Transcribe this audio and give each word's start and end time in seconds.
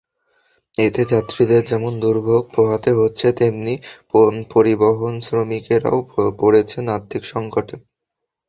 এতে 0.75 1.01
যাত্রীদের 1.05 1.61
যেমন 1.65 1.93
দুর্ভোগ 1.99 2.43
পোহাতে 2.55 2.91
হচ্ছে, 2.93 3.27
তেমনি 3.39 3.73
পরিবহনশ্রমিকেরাও 4.51 5.99
পড়েছেন 6.39 6.83
আর্থিক 6.95 7.23
সংকটে। 7.33 7.75